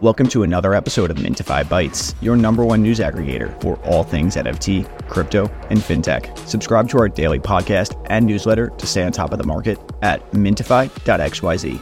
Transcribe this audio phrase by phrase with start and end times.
[0.00, 4.36] Welcome to another episode of Mintify Bytes, your number one news aggregator for all things
[4.36, 6.38] NFT, crypto, and fintech.
[6.46, 10.30] Subscribe to our daily podcast and newsletter to stay on top of the market at
[10.30, 11.80] mintify.xyz.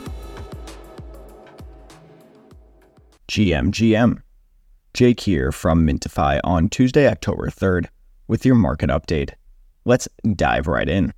[3.29, 4.23] GMGM.
[4.95, 7.89] Jake here from Mintify on Tuesday, October 3rd,
[8.29, 9.33] with your market update.
[9.85, 11.13] Let's dive right in.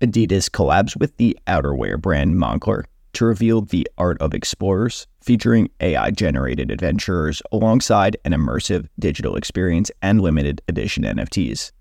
[0.00, 2.84] Adidas collabs with the outerwear brand Moncler
[3.14, 9.90] to reveal The Art of Explorers, featuring AI generated adventurers alongside an immersive digital experience
[10.02, 11.72] and limited edition NFTs.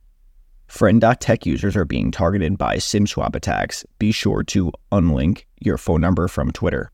[0.68, 3.86] Friend.tech users are being targeted by SIM-swap attacks.
[4.00, 6.92] Be sure to unlink your phone number from Twitter.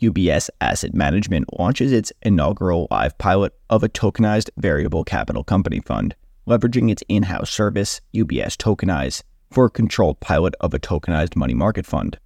[0.00, 6.14] UBS Asset Management launches its inaugural live pilot of a tokenized variable capital company fund,
[6.46, 11.54] leveraging its in house service, UBS Tokenize, for a controlled pilot of a tokenized money
[11.54, 12.18] market fund.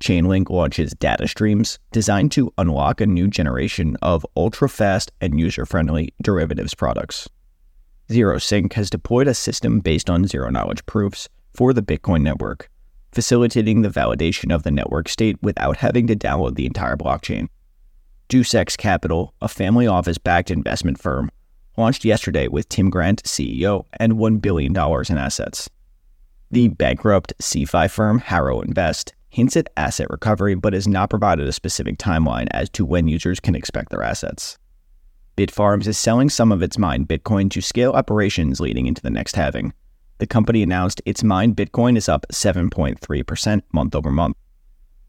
[0.00, 5.66] Chainlink launches data streams designed to unlock a new generation of ultra fast and user
[5.66, 7.28] friendly derivatives products.
[8.08, 12.70] ZeroSync has deployed a system based on zero knowledge proofs for the Bitcoin network,
[13.12, 17.48] facilitating the validation of the network state without having to download the entire blockchain.
[18.30, 21.30] Deucex Capital, a family office backed investment firm,
[21.76, 25.68] launched yesterday with Tim Grant, CEO, and $1 billion in assets.
[26.50, 31.52] The bankrupt CeFi firm Haru Invest hints at asset recovery, but has not provided a
[31.52, 34.58] specific timeline as to when users can expect their assets.
[35.36, 39.36] Bitfarms is selling some of its mined Bitcoin to scale operations leading into the next
[39.36, 39.72] halving.
[40.18, 44.36] The company announced its mined Bitcoin is up 7.3% month over month.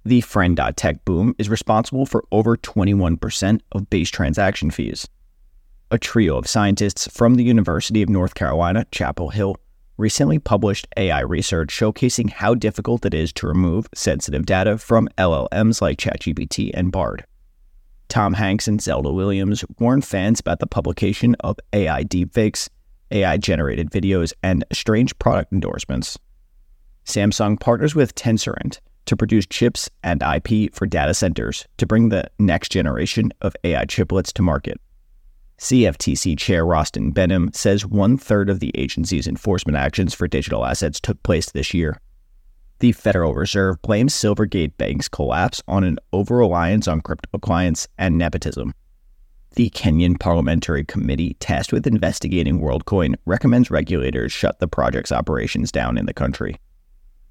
[0.06, 5.08] The Friend.tech boom is responsible for over 21% of base transaction fees.
[5.92, 9.58] A trio of scientists from the University of North Carolina, Chapel Hill,
[9.98, 15.82] recently published AI research showcasing how difficult it is to remove sensitive data from LLMs
[15.82, 17.26] like ChatGPT and Bard.
[18.10, 22.68] Tom Hanks and Zelda Williams warned fans about the publication of AI deepfakes,
[23.12, 26.18] AI generated videos, and strange product endorsements.
[27.06, 32.30] Samsung partners with Tenstorrent to produce chips and IP for data centers to bring the
[32.40, 34.80] next generation of AI chiplets to market.
[35.62, 41.00] CFTC Chair Rostin Behnam says one third of the agency's enforcement actions for digital assets
[41.00, 42.02] took place this year.
[42.80, 48.18] The Federal Reserve blames Silvergate Bank's collapse on an over reliance on crypto clients and
[48.18, 48.74] nepotism.
[49.54, 55.96] The Kenyan Parliamentary Committee tasked with investigating WorldCoin recommends regulators shut the project's operations down
[55.96, 56.60] in the country.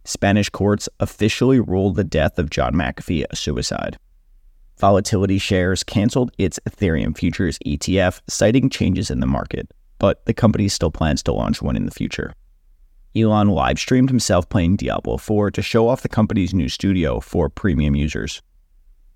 [0.04, 3.98] Spanish courts officially ruled the death of John McAfee a suicide.
[4.80, 10.68] Volatility Shares canceled its Ethereum futures ETF, citing changes in the market, but the company
[10.68, 12.32] still plans to launch one in the future.
[13.14, 17.50] Elon live streamed himself playing Diablo 4 to show off the company's new studio for
[17.50, 18.41] premium users.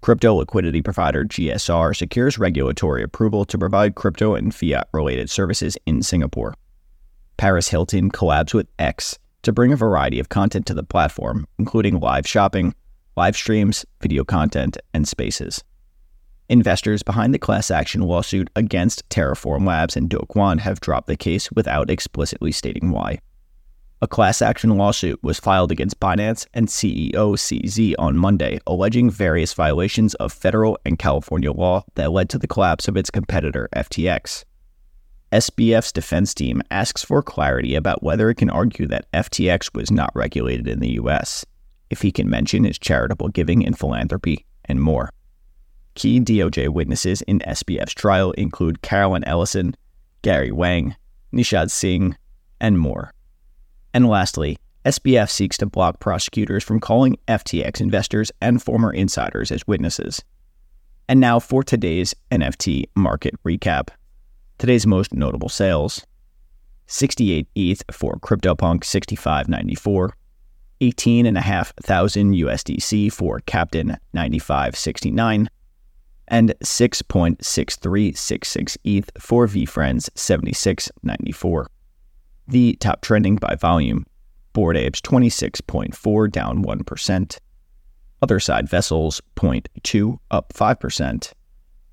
[0.02, 6.02] Crypto liquidity provider GSR secures regulatory approval to provide crypto and fiat related services in
[6.02, 6.52] Singapore.
[7.38, 12.00] Paris Hilton collabs with X to bring a variety of content to the platform, including
[12.00, 12.74] live shopping,
[13.16, 15.62] live streams, video content, and spaces.
[16.48, 21.16] Investors behind the class action lawsuit against Terraform Labs and Do Kwon have dropped the
[21.16, 23.18] case without explicitly stating why.
[24.02, 29.54] A class action lawsuit was filed against Binance and CEO CZ on Monday, alleging various
[29.54, 34.44] violations of federal and California law that led to the collapse of its competitor FTX.
[35.32, 40.12] SBF's defense team asks for clarity about whether it can argue that FTX was not
[40.14, 41.46] regulated in the US
[41.94, 45.10] if he can mention his charitable giving and philanthropy, and more.
[45.94, 49.76] Key DOJ witnesses in SBF's trial include Caroline Ellison,
[50.22, 50.96] Gary Wang,
[51.32, 52.16] Nishad Singh,
[52.60, 53.12] and more.
[53.92, 59.64] And lastly, SBF seeks to block prosecutors from calling FTX investors and former insiders as
[59.68, 60.20] witnesses.
[61.08, 63.90] And now for today's NFT market recap.
[64.58, 66.04] Today's most notable sales
[66.86, 70.12] 68 ETH for CryptoPunk 6594,
[70.84, 75.50] 18,500 USDC for Captain 9569
[76.28, 81.66] and 6.6366 ETH for VeeFriends 7694.
[82.48, 84.04] The top trending by volume
[84.52, 87.38] Bored Apes 26.4 down 1%,
[88.22, 91.32] Otherside Vessels 0.2 up 5%,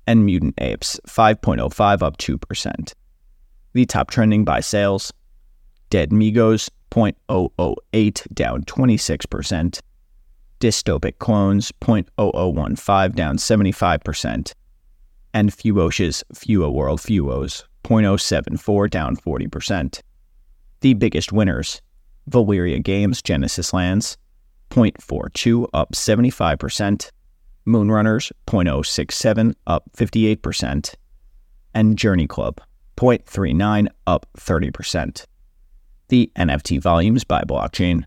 [0.06, 2.92] and Mutant Apes 5.05 up 2%.
[3.72, 5.10] The top trending by sales
[5.88, 9.80] Dead Migos 0.0008 down 26%.
[10.60, 14.52] Dystopic Clones 0.0015 down 75%.
[15.34, 20.00] And Fuosh's Fuo World Fuos 0.074 down 40%.
[20.80, 21.80] The biggest winners
[22.30, 24.18] Valyria Games Genesis Lands
[24.70, 27.10] 0.42 up 75%.
[27.66, 30.94] Moonrunners 0.067 up 58%,
[31.74, 32.60] and Journey Club
[32.96, 35.24] 0.39 up 30%.
[36.12, 38.04] The NFT volumes by blockchain.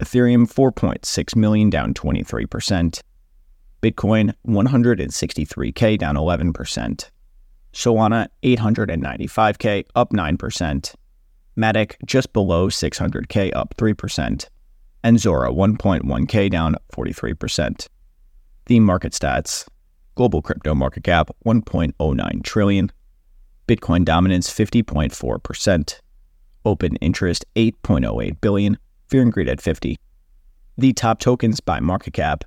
[0.00, 3.00] Ethereum 4.6 million down 23%,
[3.80, 7.10] Bitcoin 163k down 11%,
[7.72, 10.94] Solana 895k up 9%,
[11.56, 14.48] Matic just below 600k up 3%,
[15.04, 17.86] and Zora 1.1k down 43%.
[18.66, 19.68] The market stats.
[20.16, 22.90] Global crypto market cap 1.09 trillion,
[23.68, 26.00] Bitcoin dominance 50.4%,
[26.64, 28.78] open interest 8.08 billion,
[29.08, 29.98] fear and greed at 50.
[30.76, 32.44] The top tokens by market cap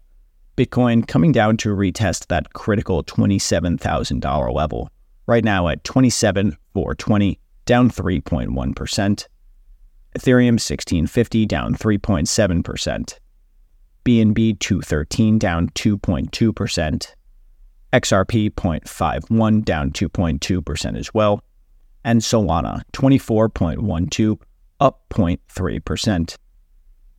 [0.57, 4.89] Bitcoin coming down to retest that critical $27,000 level,
[5.27, 9.27] right now at 27,420, down 3.1%.
[10.17, 13.19] Ethereum 1650 down 3.7%.
[14.03, 17.13] BNB 213 down 2.2%.
[17.93, 21.43] XRP 0.51 down 2.2% as well.
[22.07, 24.39] And Solana uh, 24.12
[24.79, 26.35] up 0.3%.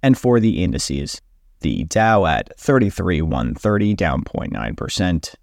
[0.02, 1.20] And for the indices,
[1.60, 5.34] the Dow at 33,130 down 0.9%,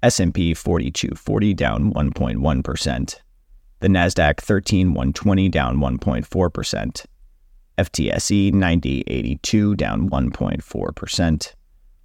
[0.00, 3.16] S&P 4240 down 1.1%,
[3.80, 7.06] the Nasdaq 13120 down 1.4%,
[7.76, 11.54] FTSE 9082 down 1.4%,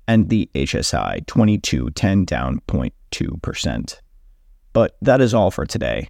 [0.08, 4.00] and the HSI 2210 down 0.2%.
[4.74, 6.10] But that is all for today.